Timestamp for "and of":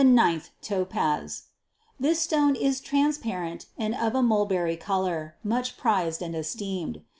3.77-4.15